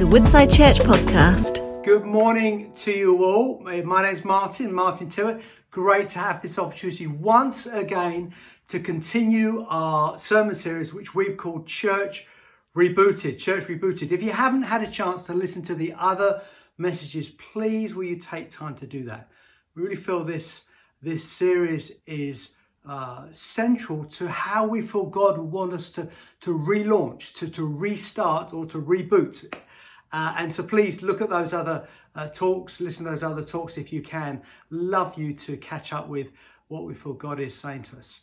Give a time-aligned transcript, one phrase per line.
[0.00, 1.84] is a Woodside Church podcast.
[1.84, 3.60] Good morning to you all.
[3.60, 5.42] My name is Martin, Martin Tillett.
[5.70, 8.32] Great to have this opportunity once again
[8.68, 12.26] to continue our sermon series, which we've called Church
[12.74, 13.36] Rebooted.
[13.38, 14.10] Church Rebooted.
[14.10, 16.40] If you haven't had a chance to listen to the other
[16.78, 19.28] messages, please will you take time to do that?
[19.74, 20.64] We really feel this,
[21.02, 22.54] this series is
[22.88, 26.08] uh, central to how we feel God would want us to,
[26.40, 29.52] to relaunch, to, to restart, or to reboot.
[30.12, 33.78] Uh, and so please look at those other uh, talks, listen to those other talks
[33.78, 34.42] if you can.
[34.70, 36.32] Love you to catch up with
[36.68, 38.22] what we feel God is saying to us.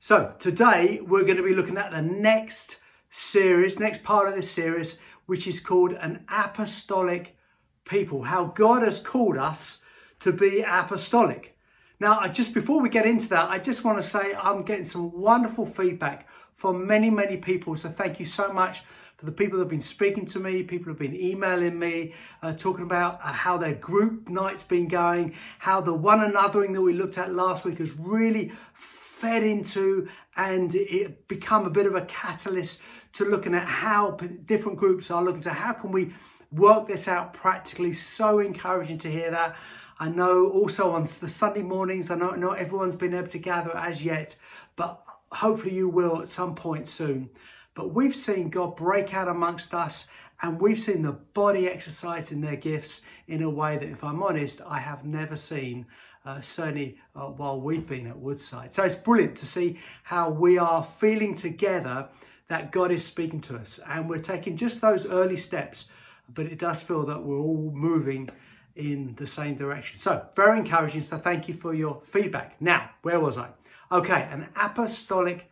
[0.00, 2.78] So today we're going to be looking at the next
[3.10, 7.36] series, next part of this series, which is called An Apostolic
[7.84, 8.22] People.
[8.22, 9.82] How God has called us
[10.20, 11.56] to be apostolic.
[11.98, 14.84] Now, I just before we get into that, I just want to say I'm getting
[14.84, 16.28] some wonderful feedback
[16.60, 17.74] from many, many people.
[17.74, 18.82] So thank you so much
[19.16, 22.12] for the people that have been speaking to me, people have been emailing me,
[22.42, 26.82] uh, talking about uh, how their group night's been going, how the one anothering that
[26.82, 31.94] we looked at last week has really fed into and it become a bit of
[31.94, 32.82] a catalyst
[33.14, 34.10] to looking at how
[34.44, 36.12] different groups are looking to how can we
[36.52, 37.94] work this out practically.
[37.94, 39.56] So encouraging to hear that.
[39.98, 43.74] I know also on the Sunday mornings, I know not everyone's been able to gather
[43.78, 44.36] as yet,
[44.76, 47.30] but hopefully you will at some point soon.
[47.74, 50.08] But we've seen God break out amongst us
[50.42, 54.60] and we've seen the body exercising their gifts in a way that, if I'm honest,
[54.66, 55.86] I have never seen,
[56.24, 58.72] uh, certainly uh, while we've been at Woodside.
[58.72, 62.08] So it's brilliant to see how we are feeling together
[62.48, 63.78] that God is speaking to us.
[63.88, 65.86] And we're taking just those early steps,
[66.34, 68.28] but it does feel that we're all moving
[68.76, 69.98] in the same direction.
[69.98, 71.02] So, very encouraging.
[71.02, 72.60] So, thank you for your feedback.
[72.60, 73.48] Now, where was I?
[73.92, 75.50] Okay, an apostolic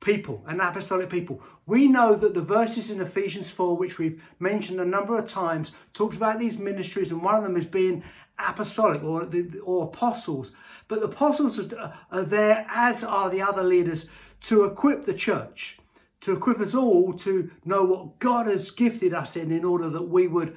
[0.00, 1.42] people, an apostolic people.
[1.66, 5.72] We know that the verses in Ephesians 4, which we've mentioned a number of times,
[5.94, 8.04] talks about these ministries, and one of them is being
[8.38, 10.52] apostolic or, the, or apostles.
[10.86, 14.08] But the apostles are, are there, as are the other leaders,
[14.42, 15.78] to equip the church,
[16.20, 20.02] to equip us all to know what God has gifted us in, in order that
[20.02, 20.56] we would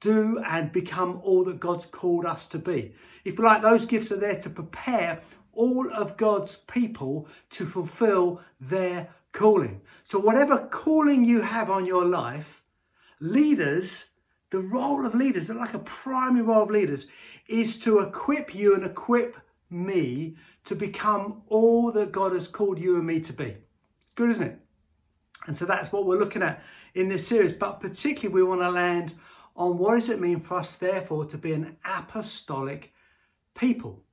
[0.00, 2.94] do and become all that God's called us to be.
[3.24, 5.20] If you like, those gifts are there to prepare
[5.58, 9.80] all of God's people to fulfill their calling.
[10.04, 12.62] So, whatever calling you have on your life,
[13.20, 14.04] leaders,
[14.50, 17.08] the role of leaders, like a primary role of leaders,
[17.48, 19.36] is to equip you and equip
[19.68, 23.56] me to become all that God has called you and me to be.
[24.02, 24.58] It's good, isn't it?
[25.48, 26.62] And so that's what we're looking at
[26.94, 27.52] in this series.
[27.52, 29.14] But particularly, we want to land
[29.56, 32.92] on what does it mean for us, therefore, to be an apostolic
[33.56, 34.04] people.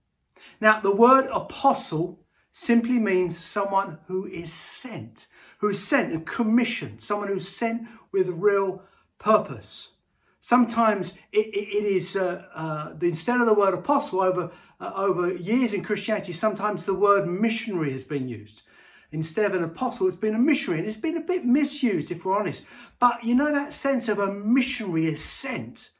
[0.61, 2.19] Now, the word apostle
[2.51, 5.27] simply means someone who is sent,
[5.59, 8.81] who is sent and commissioned, someone who's sent with real
[9.17, 9.89] purpose.
[10.39, 15.33] Sometimes it, it, it is uh, uh, instead of the word apostle over uh, over
[15.33, 18.61] years in Christianity, sometimes the word missionary has been used
[19.15, 20.79] instead of an apostle, it's been a missionary.
[20.79, 22.65] And it's been a bit misused, if we're honest.
[22.99, 25.91] But you know that sense of a missionary is sent.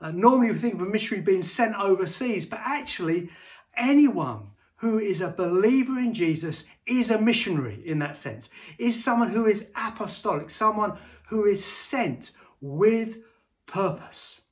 [0.00, 3.30] Uh, normally we think of a missionary being sent overseas, but actually
[3.78, 9.28] anyone who is a believer in Jesus is a missionary in that sense, is someone
[9.28, 10.96] who is apostolic, someone
[11.28, 13.18] who is sent with
[13.66, 14.42] purpose.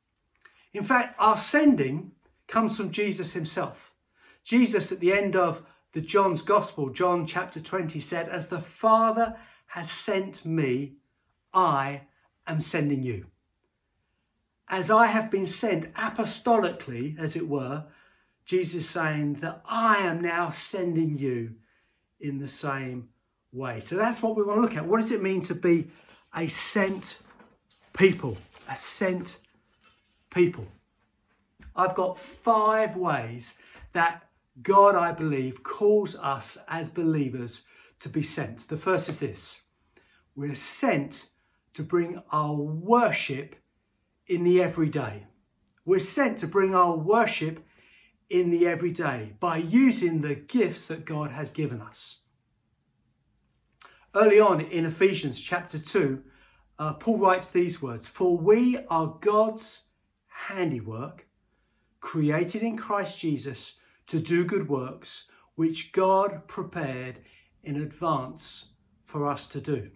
[0.74, 2.12] In fact, our sending
[2.48, 3.92] comes from Jesus himself.
[4.44, 9.36] Jesus, at the end of the John's Gospel, John chapter 20 said, As the Father
[9.66, 10.96] has sent me,
[11.54, 12.02] I
[12.46, 13.26] am sending you.
[14.68, 17.84] As I have been sent apostolically, as it were,
[18.46, 21.52] Jesus saying that I am now sending you
[22.20, 23.08] in the same
[23.52, 23.80] way.
[23.80, 24.86] So that's what we want to look at.
[24.86, 25.88] What does it mean to be
[26.34, 27.18] a sent
[27.92, 28.38] people?
[28.68, 29.40] A sent
[30.30, 30.66] people.
[31.74, 33.58] I've got five ways
[33.92, 34.22] that
[34.62, 37.66] God, I believe, calls us as believers
[38.00, 38.68] to be sent.
[38.68, 39.62] The first is this
[40.36, 41.26] we're sent
[41.72, 43.56] to bring our worship
[44.28, 45.26] in the everyday.
[45.84, 47.65] We're sent to bring our worship
[48.30, 52.20] in the everyday by using the gifts that God has given us.
[54.14, 56.22] Early on in Ephesians chapter 2,
[56.78, 59.84] uh, Paul writes these words For we are God's
[60.26, 61.26] handiwork,
[62.00, 67.20] created in Christ Jesus to do good works which God prepared
[67.64, 68.70] in advance
[69.04, 69.90] for us to do.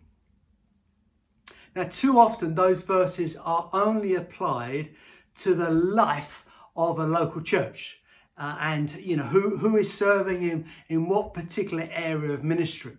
[1.76, 4.90] Now, too often those verses are only applied
[5.36, 6.44] to the life
[6.76, 7.99] of a local church.
[8.40, 12.96] Uh, and you know who, who is serving in, in what particular area of ministry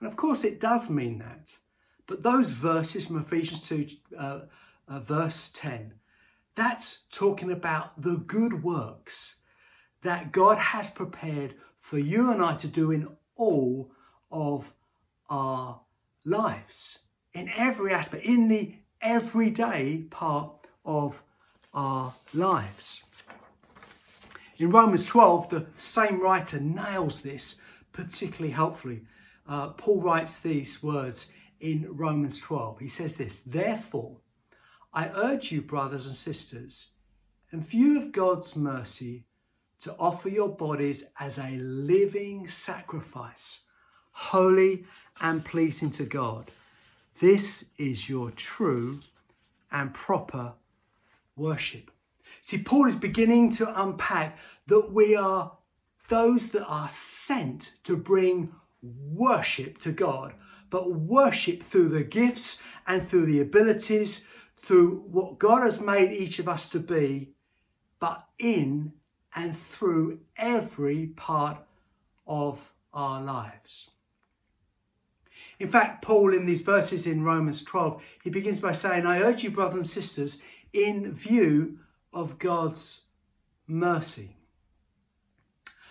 [0.00, 1.56] and of course it does mean that
[2.06, 3.86] but those verses from ephesians 2
[4.18, 4.40] uh,
[4.88, 5.92] uh, verse 10,
[6.54, 9.36] that's talking about the good works
[10.02, 13.90] that God has prepared for you and I to do in all
[14.30, 14.72] of
[15.28, 15.80] our
[16.24, 17.00] lives,
[17.34, 21.22] in every aspect, in the everyday part of
[21.74, 23.02] our lives.
[24.58, 27.56] In Romans 12, the same writer nails this
[27.92, 29.02] particularly helpfully.
[29.46, 31.30] Uh, Paul writes these words
[31.60, 32.78] in Romans 12.
[32.78, 34.16] He says this Therefore,
[34.94, 36.88] I urge you, brothers and sisters,
[37.52, 39.26] in view of God's mercy,
[39.80, 43.64] to offer your bodies as a living sacrifice,
[44.12, 44.84] holy
[45.20, 46.50] and pleasing to God.
[47.20, 49.00] This is your true
[49.70, 50.54] and proper
[51.36, 51.90] worship.
[52.46, 54.38] See, Paul is beginning to unpack
[54.68, 55.50] that we are
[56.06, 58.52] those that are sent to bring
[58.82, 60.32] worship to God,
[60.70, 64.26] but worship through the gifts and through the abilities,
[64.58, 67.32] through what God has made each of us to be,
[67.98, 68.92] but in
[69.34, 71.58] and through every part
[72.28, 73.90] of our lives.
[75.58, 79.42] In fact, Paul, in these verses in Romans 12, he begins by saying, I urge
[79.42, 80.42] you, brothers and sisters,
[80.72, 81.80] in view
[82.16, 83.02] of God's
[83.66, 84.34] mercy.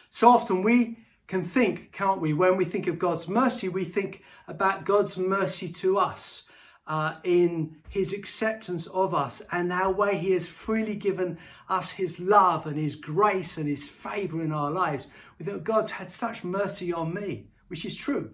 [0.09, 4.23] So often we can think, can't we, when we think of God's mercy, we think
[4.47, 6.47] about God's mercy to us
[6.87, 11.37] uh, in his acceptance of us and how way he has freely given
[11.69, 15.07] us his love and his grace and his favour in our lives.
[15.37, 18.31] We think God's had such mercy on me, which is true.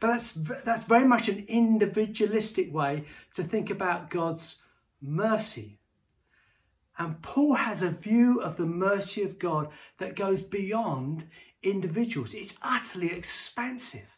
[0.00, 0.32] But that's,
[0.64, 4.60] that's very much an individualistic way to think about God's
[5.00, 5.78] mercy.
[6.98, 9.68] And Paul has a view of the mercy of God
[9.98, 11.24] that goes beyond
[11.62, 12.34] individuals.
[12.34, 14.16] It's utterly expansive.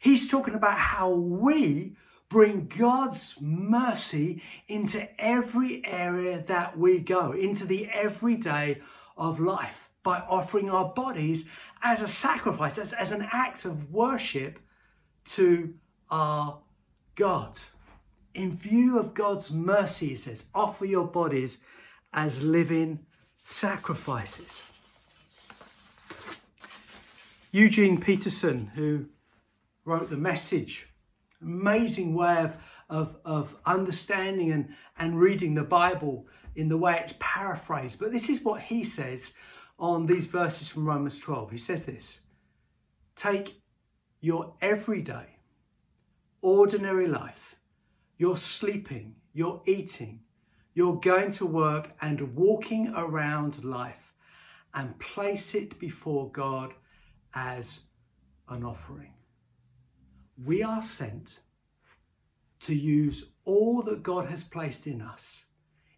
[0.00, 1.96] He's talking about how we
[2.28, 8.80] bring God's mercy into every area that we go, into the everyday
[9.16, 11.44] of life by offering our bodies
[11.82, 14.58] as a sacrifice, as, as an act of worship
[15.24, 15.74] to
[16.10, 16.58] our
[17.16, 17.58] God.
[18.34, 21.62] In view of God's mercy, he says, offer your bodies
[22.12, 22.98] as living
[23.42, 24.60] sacrifices.
[27.52, 29.06] Eugene Peterson, who
[29.84, 30.86] wrote the message,
[31.42, 32.56] amazing way of,
[32.88, 34.68] of, of understanding and,
[34.98, 36.26] and reading the Bible
[36.56, 37.98] in the way it's paraphrased.
[37.98, 39.34] But this is what he says
[39.78, 41.50] on these verses from Romans 12.
[41.50, 42.20] He says this
[43.16, 43.60] Take
[44.20, 45.26] your everyday,
[46.42, 47.56] ordinary life,
[48.16, 50.20] your sleeping, your eating,
[50.74, 54.12] your going to work and walking around life
[54.74, 56.74] and place it before God
[57.34, 57.80] as
[58.48, 59.12] an offering.
[60.44, 61.40] We are sent
[62.60, 65.44] to use all that God has placed in us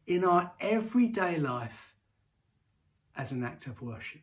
[0.06, 1.94] in our everyday life
[3.16, 4.22] as an act of worship.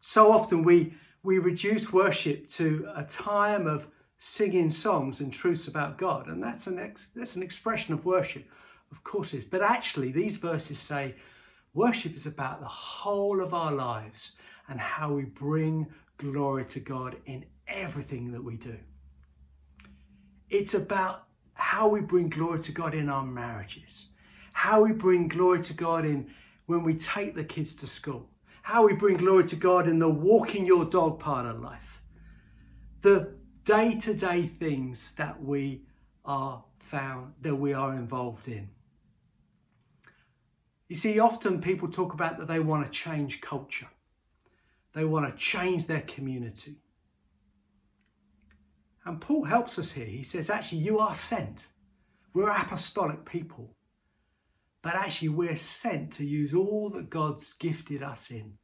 [0.00, 3.88] So often we we reduce worship to a time of
[4.18, 8.44] singing songs and truths about God, and that's an ex- that's an expression of worship,
[8.90, 9.44] of course it is.
[9.44, 11.14] But actually, these verses say
[11.74, 14.32] worship is about the whole of our lives
[14.68, 15.86] and how we bring
[16.18, 18.76] glory to God in everything that we do.
[20.50, 21.24] It's about
[21.54, 24.08] how we bring glory to God in our marriages,
[24.52, 26.30] how we bring glory to God in
[26.66, 28.28] when we take the kids to school,
[28.62, 32.00] how we bring glory to God in the walking your dog part of life.
[33.02, 33.34] The
[33.64, 35.82] day to day things that we
[36.24, 38.68] are found, that we are involved in.
[40.88, 43.88] You see, often people talk about that they want to change culture,
[44.92, 46.76] they want to change their community.
[49.06, 50.06] And Paul helps us here.
[50.06, 51.66] He says, actually, you are sent.
[52.32, 53.76] We're apostolic people.
[54.80, 58.54] But actually, we're sent to use all that God's gifted us in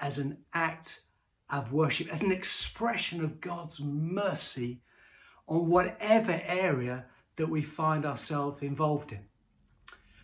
[0.00, 1.02] as an act
[1.52, 4.80] of worship, as an expression of God's mercy
[5.48, 7.04] on whatever area
[7.36, 9.20] that we find ourselves involved in.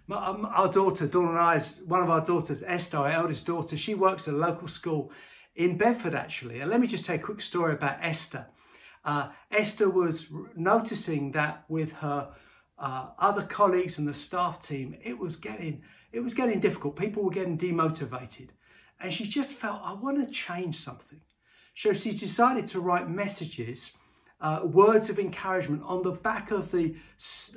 [0.09, 3.77] Um, our daughter, Dawn and I, is one of our daughters, Esther, our eldest daughter,
[3.77, 5.11] she works at a local school
[5.57, 6.61] in Bedford actually.
[6.61, 8.47] And let me just tell a quick story about Esther.
[9.05, 12.29] Uh, Esther was noticing that with her
[12.79, 16.97] uh, other colleagues and the staff team, it was getting it was getting difficult.
[16.97, 18.49] People were getting demotivated,
[19.01, 21.21] and she just felt I want to change something.
[21.75, 23.97] So she decided to write messages,
[24.41, 26.95] uh, words of encouragement on the back of the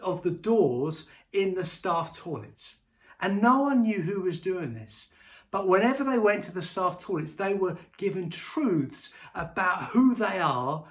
[0.04, 2.76] of the doors in the staff toilets,
[3.22, 5.08] and no one knew who was doing this.
[5.52, 10.40] But whenever they went to the staff toilets, they were given truths about who they
[10.40, 10.86] are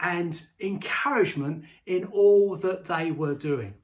[0.00, 3.74] and encouragement in all that they were doing.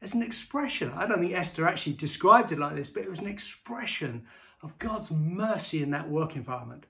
[0.00, 0.92] as an expression.
[0.94, 4.24] I don't think Esther actually described it like this, but it was an expression
[4.62, 6.86] of God's mercy in that work environment.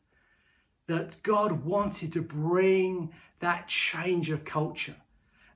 [0.86, 4.96] That God wanted to bring that change of culture.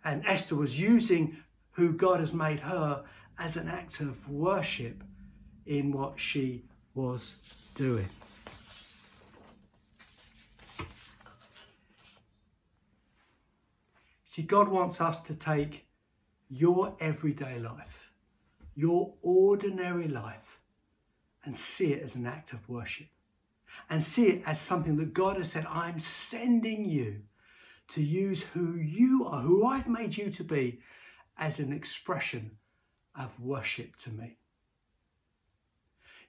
[0.04, 1.37] And Esther was using
[1.71, 3.04] who God has made her
[3.38, 5.02] as an act of worship
[5.66, 6.64] in what she
[6.95, 7.37] was
[7.75, 8.09] doing.
[14.25, 15.87] See, God wants us to take
[16.49, 18.11] your everyday life,
[18.75, 20.59] your ordinary life,
[21.44, 23.08] and see it as an act of worship.
[23.90, 27.20] And see it as something that God has said, I'm sending you
[27.88, 30.80] to use who you are, who I've made you to be,
[31.38, 32.50] as an expression
[33.18, 34.37] of worship to me.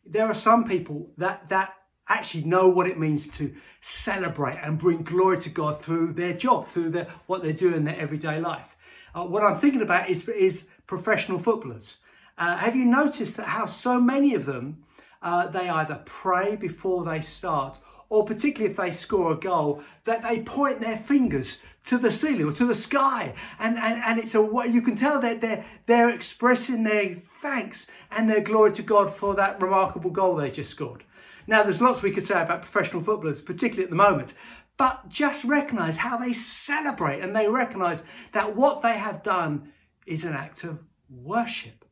[0.06, 1.76] There are some people that, that
[2.10, 6.68] actually know what it means to celebrate and bring glory to God through their job,
[6.68, 8.76] through their, what they do in their everyday life.
[9.16, 11.98] Uh, what I'm thinking about is, is professional footballers.
[12.38, 14.84] Uh, have you noticed that how so many of them,
[15.24, 17.80] uh, they either pray before they start
[18.14, 22.48] or particularly if they score a goal, that they point their fingers to the ceiling
[22.48, 23.34] or to the sky.
[23.58, 28.30] And, and, and it's a you can tell that they're, they're expressing their thanks and
[28.30, 31.04] their glory to God for that remarkable goal they just scored.
[31.48, 34.36] Now, there's lots we could say about professional footballers, particularly at the moment,
[34.78, 38.04] but just recognize how they celebrate and they recognize
[38.34, 39.74] that what they have done
[40.06, 41.84] is an act of worship.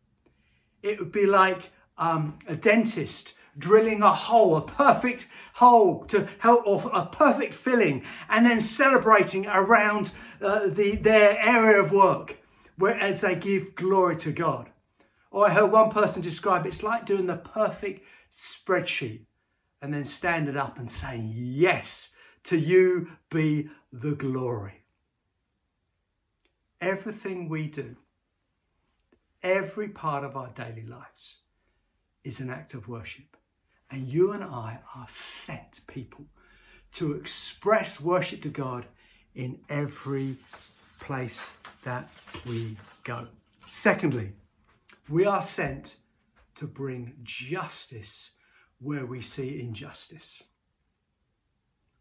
[0.84, 6.66] It would be like um, a dentist drilling a hole, a perfect hole to help
[6.66, 12.38] off a perfect filling, and then celebrating around uh, the, their area of work
[12.82, 14.70] whereas they give glory to God.
[15.30, 19.22] Or I heard one person describe it's like doing the perfect spreadsheet
[19.82, 22.10] and then standing up and saying, Yes,
[22.46, 24.84] to you be the glory.
[26.82, 27.96] Everything we do,
[29.44, 31.38] every part of our daily lives,
[32.24, 33.38] is an act of worship.
[33.90, 36.26] And you and I are sent people
[36.94, 38.86] to express worship to God
[39.36, 40.38] in every
[41.00, 42.10] place that
[42.46, 43.28] we go.
[43.68, 44.32] Secondly,
[45.10, 45.98] we are sent
[46.56, 48.32] to bring justice
[48.80, 50.44] where we see injustice.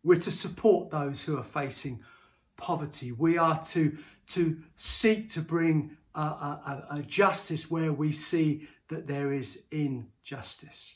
[0.03, 2.01] We're to support those who are facing
[2.57, 3.13] poverty.
[3.13, 3.97] We are to,
[4.29, 10.95] to seek to bring a, a, a justice where we see that there is injustice.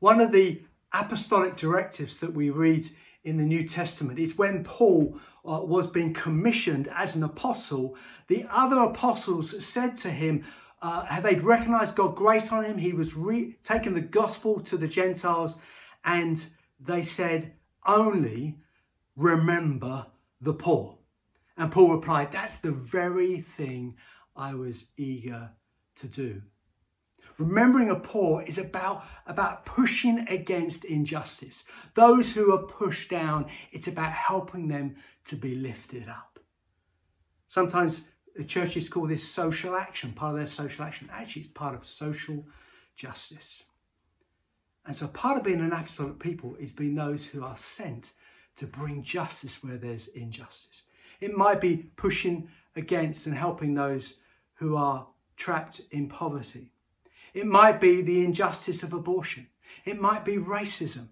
[0.00, 2.88] One of the apostolic directives that we read
[3.24, 5.16] in the New Testament is when Paul
[5.48, 10.44] uh, was being commissioned as an apostle, the other apostles said to him,
[10.82, 14.88] uh, they'd recognized God's grace on him, he was re- taking the gospel to the
[14.88, 15.58] Gentiles,
[16.04, 16.44] and
[16.80, 17.52] they said,
[17.86, 18.58] only
[19.16, 20.06] remember
[20.40, 20.98] the poor.
[21.56, 23.94] And Paul replied, That's the very thing
[24.36, 25.50] I was eager
[25.96, 26.42] to do.
[27.38, 31.64] Remembering a poor is about, about pushing against injustice.
[31.94, 36.38] Those who are pushed down, it's about helping them to be lifted up.
[37.46, 38.08] Sometimes
[38.46, 41.08] churches call this social action, part of their social action.
[41.12, 42.46] Actually, it's part of social
[42.96, 43.64] justice.
[44.86, 48.12] And so part of being an apostolic people is being those who are sent
[48.56, 50.82] to bring justice where there's injustice.
[51.20, 54.18] It might be pushing against and helping those
[54.62, 56.70] who are trapped in poverty.
[57.34, 59.48] It might be the injustice of abortion.
[59.84, 61.08] It might be racism.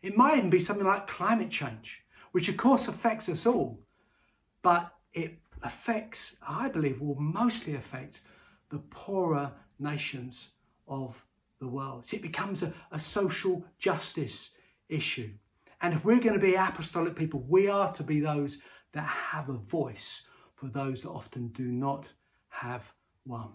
[0.00, 3.78] It might even be something like climate change, which of course affects us all,
[4.62, 8.22] but it affects, I believe, will mostly affect
[8.70, 10.52] the poorer nations
[10.88, 11.22] of
[11.58, 12.06] the world.
[12.06, 14.54] So it becomes a, a social justice
[14.88, 15.30] issue.
[15.82, 19.50] And if we're going to be apostolic people, we are to be those that have
[19.50, 22.08] a voice for those that often do not
[22.60, 22.92] have
[23.24, 23.48] one.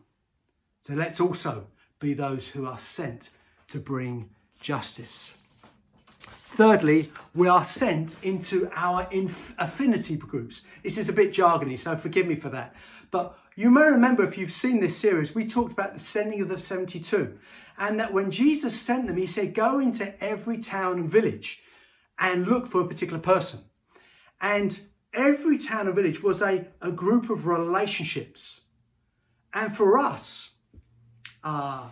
[0.82, 1.68] So let's also
[2.00, 3.30] be those who are sent
[3.68, 4.28] to bring
[4.60, 5.36] justice.
[6.22, 10.64] Thirdly, we are sent into our inf- affinity groups.
[10.84, 12.76] This is a bit jargony, so forgive me for that.
[13.12, 16.50] But you may remember if you've seen this series, we talked about the sending of
[16.50, 17.38] the 72,
[17.78, 21.62] and that when Jesus sent them, he said, Go into every town and village
[22.18, 23.60] and look for a particular person.
[24.42, 24.80] And
[25.14, 28.62] every town and village was a, a group of relationships.
[29.56, 30.52] And for us,
[31.42, 31.88] uh,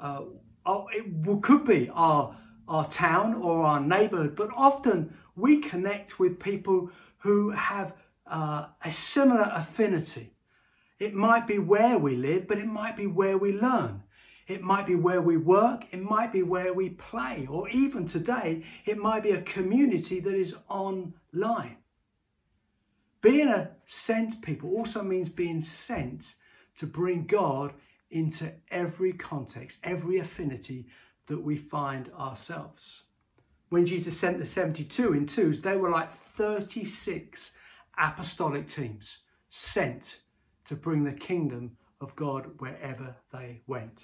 [0.00, 0.24] uh,
[0.66, 6.90] it could be our, our town or our neighborhood, but often we connect with people
[7.18, 7.94] who have
[8.26, 10.34] uh, a similar affinity.
[10.98, 14.02] It might be where we live, but it might be where we learn.
[14.48, 18.64] It might be where we work, it might be where we play, or even today,
[18.84, 21.76] it might be a community that is online.
[23.20, 26.34] Being a sent people also means being sent
[26.76, 27.72] to bring God
[28.10, 30.86] into every context, every affinity
[31.26, 33.02] that we find ourselves.
[33.68, 37.52] When Jesus sent the 72 in twos, they were like 36
[37.98, 40.18] apostolic teams sent
[40.64, 44.02] to bring the kingdom of God wherever they went.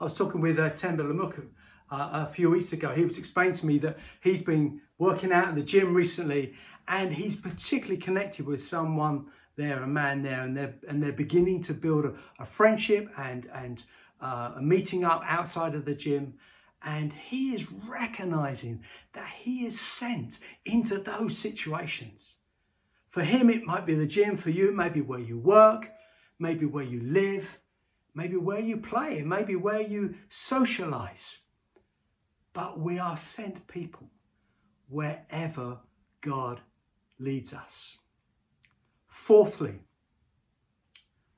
[0.00, 1.46] I was talking with uh, Temba Lamuku
[1.90, 2.92] uh, a few weeks ago.
[2.92, 6.54] He was explaining to me that he's been working out in the gym recently
[6.88, 11.62] and he's particularly connected with someone there, a man there, and they're, and they're beginning
[11.64, 13.82] to build a, a friendship and, and
[14.20, 16.34] uh, a meeting up outside of the gym.
[16.84, 18.82] And he is recognizing
[19.12, 22.34] that he is sent into those situations.
[23.10, 24.36] For him, it might be the gym.
[24.36, 25.90] For you, maybe where you work,
[26.38, 27.58] maybe where you live,
[28.14, 31.38] maybe where you play, maybe where you socialize.
[32.52, 34.08] But we are sent people
[34.88, 35.78] wherever
[36.20, 36.60] God
[37.18, 37.98] leads us.
[39.22, 39.74] Fourthly,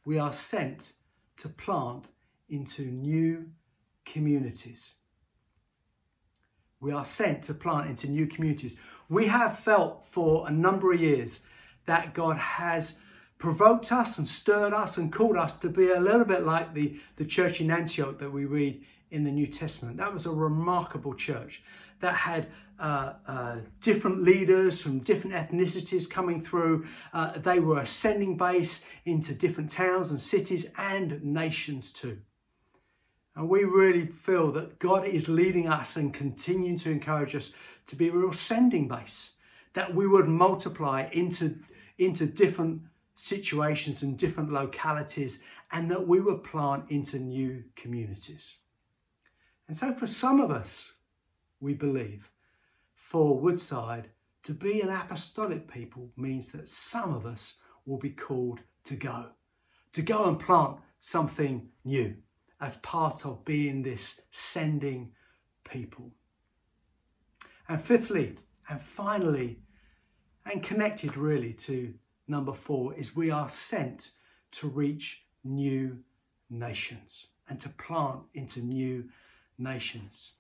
[0.06, 0.94] we are sent
[1.36, 2.06] to plant
[2.48, 3.50] into new
[4.06, 4.94] communities.
[6.80, 8.78] We are sent to plant into new communities.
[9.10, 11.42] We have felt for a number of years
[11.84, 12.96] that God has
[13.36, 16.98] provoked us and stirred us and called us to be a little bit like the,
[17.16, 18.82] the church in Antioch that we read
[19.14, 19.96] in the New Testament.
[19.96, 21.62] That was a remarkable church
[22.00, 22.48] that had
[22.80, 26.84] uh, uh, different leaders from different ethnicities coming through.
[27.12, 32.18] Uh, they were a sending base into different towns and cities and nations too.
[33.36, 37.52] And we really feel that God is leading us and continuing to encourage us
[37.86, 39.30] to be a real sending base,
[39.74, 41.56] that we would multiply into,
[41.98, 42.82] into different
[43.14, 45.42] situations and different localities,
[45.72, 48.56] and that we would plant into new communities.
[49.68, 50.92] And so, for some of us,
[51.60, 52.30] we believe,
[52.94, 54.10] for Woodside,
[54.42, 57.54] to be an apostolic people means that some of us
[57.86, 59.26] will be called to go,
[59.92, 62.14] to go and plant something new
[62.60, 65.10] as part of being this sending
[65.64, 66.10] people.
[67.68, 68.36] And fifthly,
[68.68, 69.60] and finally,
[70.44, 71.94] and connected really to
[72.28, 74.12] number four, is we are sent
[74.52, 75.98] to reach new
[76.50, 79.08] nations and to plant into new
[79.58, 80.32] nations.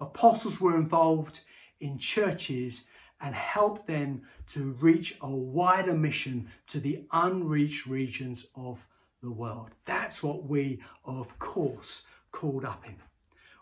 [0.00, 1.40] Apostles were involved
[1.80, 2.84] in churches
[3.20, 8.86] and helped them to reach a wider mission to the unreached regions of
[9.22, 9.70] the world.
[9.84, 12.94] That's what we of course, called up in.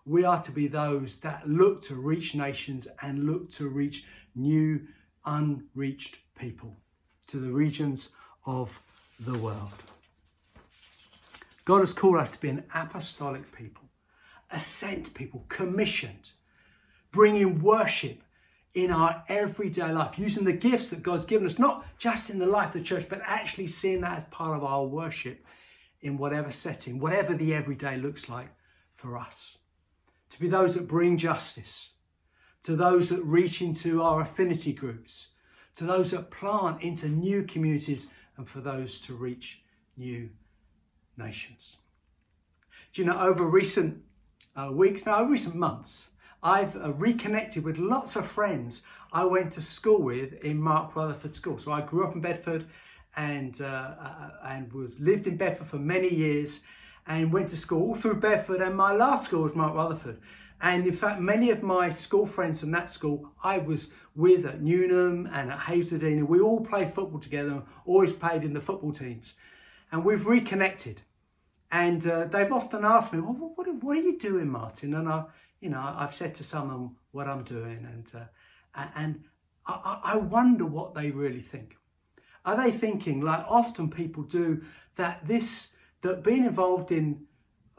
[0.04, 4.86] We are to be those that look to reach nations and look to reach new,
[5.24, 6.76] unreached people
[7.28, 8.10] to the regions
[8.44, 8.78] of
[9.20, 9.72] the world.
[11.66, 13.82] God has called us to be an apostolic people,
[14.52, 16.30] a sent people, commissioned,
[17.10, 18.22] bringing worship
[18.74, 22.46] in our everyday life, using the gifts that God's given us, not just in the
[22.46, 25.44] life of the church, but actually seeing that as part of our worship
[26.02, 28.48] in whatever setting, whatever the everyday looks like
[28.94, 29.58] for us.
[30.30, 31.90] To be those that bring justice,
[32.62, 35.30] to those that reach into our affinity groups,
[35.74, 39.62] to those that plant into new communities, and for those to reach
[39.96, 40.30] new
[41.16, 41.76] nations.
[42.92, 44.02] Do you know, over recent
[44.56, 46.08] uh, weeks, now, recent months,
[46.42, 51.34] I've uh, reconnected with lots of friends I went to school with in Mark Rutherford
[51.34, 51.58] School.
[51.58, 52.66] So I grew up in Bedford
[53.16, 56.62] and uh, uh, and was lived in Bedford for many years
[57.06, 58.60] and went to school all through Bedford.
[58.60, 60.18] And my last school was Mark Rutherford.
[60.60, 64.62] And in fact, many of my school friends from that school I was with at
[64.62, 66.18] Newnham and at Hazeldean.
[66.18, 69.34] And we all played football together, always played in the football teams.
[69.92, 71.00] And we've reconnected.
[71.70, 74.94] And uh, they've often asked me, well, what, what, are you doing, Martin?
[74.94, 75.24] And I,
[75.60, 77.86] you know, I've said to some of them what I'm doing.
[77.92, 79.24] And, uh, and
[79.66, 81.76] I, I wonder what they really think.
[82.44, 84.62] Are they thinking, like often people do,
[84.94, 87.26] that this, that being involved in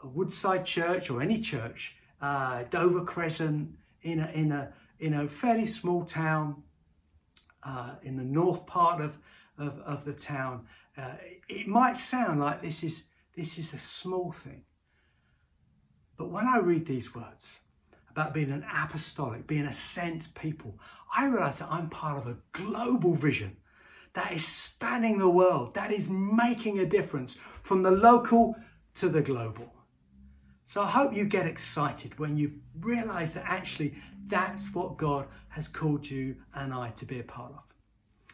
[0.00, 5.26] a Woodside Church or any church, uh, Dover Crescent, in a, in a, in a
[5.26, 6.62] fairly small town,
[7.62, 9.18] uh, in the north part of,
[9.56, 10.66] of, of the town,
[10.98, 11.14] uh,
[11.48, 13.04] it might sound like this is,
[13.36, 14.64] this is a small thing.
[16.16, 17.60] But when I read these words
[18.10, 20.78] about being an apostolic, being a sent people,
[21.16, 23.56] I realize that I'm part of a global vision
[24.14, 28.56] that is spanning the world, that is making a difference from the local
[28.96, 29.72] to the global.
[30.66, 33.94] So I hope you get excited when you realize that actually
[34.26, 37.77] that's what God has called you and I to be a part of.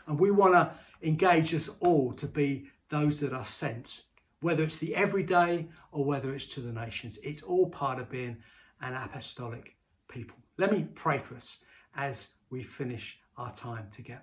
[0.07, 4.03] And we want to engage us all to be those that are sent,
[4.40, 7.19] whether it's the everyday or whether it's to the nations.
[7.23, 8.37] It's all part of being
[8.81, 9.77] an apostolic
[10.09, 10.37] people.
[10.59, 11.59] Let me pray for us
[11.97, 14.21] as we finish our time together.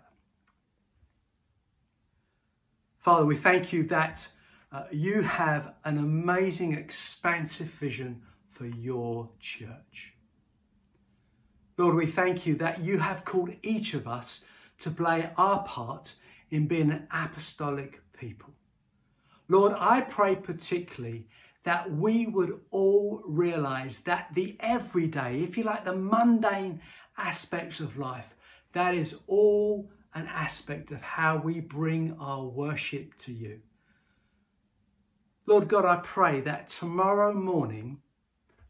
[3.00, 4.28] Father, we thank you that
[4.72, 10.14] uh, you have an amazing, expansive vision for your church.
[11.78, 14.42] Lord, we thank you that you have called each of us
[14.82, 16.14] to play our part
[16.50, 18.54] in being an apostolic people.
[19.48, 21.28] Lord, I pray particularly
[21.64, 26.82] that we would all realize that the everyday, if you like, the mundane
[27.18, 28.36] aspects of life,
[28.74, 33.60] that is all an aspect of how we bring our worship to you.
[35.46, 37.98] Lord God, I pray that tomorrow morning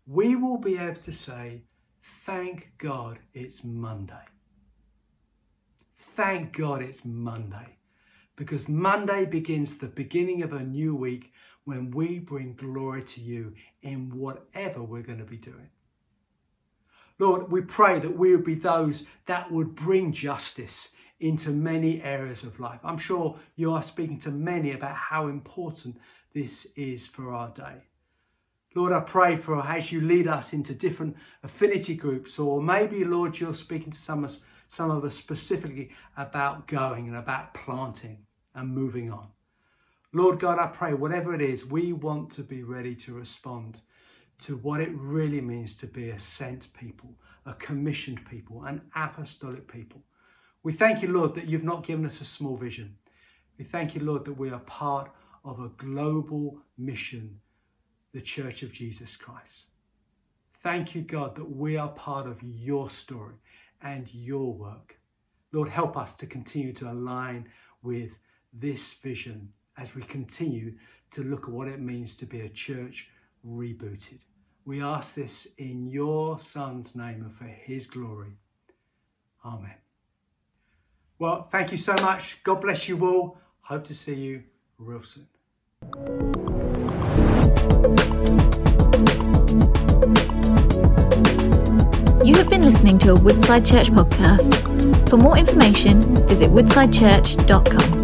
[0.08, 1.64] we will be able to say,
[2.26, 4.31] Thank God it's Monday.
[6.16, 7.78] Thank God it's Monday.
[8.36, 11.32] Because Monday begins the beginning of a new week
[11.64, 15.70] when we bring glory to you in whatever we're going to be doing.
[17.18, 20.90] Lord, we pray that we would be those that would bring justice
[21.22, 22.80] into many areas of life.
[22.84, 25.98] I'm sure you are speaking to many about how important
[26.34, 27.84] this is for our day.
[28.76, 33.40] Lord, I pray for as you lead us into different affinity groups, or maybe, Lord,
[33.40, 38.18] you're speaking to some of us, some of us specifically about going and about planting
[38.56, 39.28] and moving on.
[40.14, 43.82] Lord God, I pray, whatever it is, we want to be ready to respond
[44.40, 47.14] to what it really means to be a sent people,
[47.46, 50.02] a commissioned people, an apostolic people.
[50.64, 52.96] We thank you, Lord, that you've not given us a small vision.
[53.58, 55.12] We thank you, Lord, that we are part
[55.44, 57.38] of a global mission,
[58.14, 59.64] the Church of Jesus Christ.
[60.64, 63.36] Thank you, God, that we are part of your story
[63.84, 64.98] and your work.
[65.52, 67.48] Lord, help us to continue to align
[67.84, 68.18] with
[68.54, 70.74] this vision as we continue
[71.12, 73.10] to look at what it means to be a church
[73.46, 74.20] rebooted.
[74.66, 78.38] We ask this in your Son's name and for his glory.
[79.44, 79.76] Amen.
[81.20, 82.44] Well, thank you so much.
[82.44, 83.38] God bless you all.
[83.62, 84.44] Hope to see you
[84.78, 86.61] real soon.
[92.42, 94.58] You have been listening to a Woodside Church podcast.
[95.12, 98.01] For more information, visit woodsidechurch.com.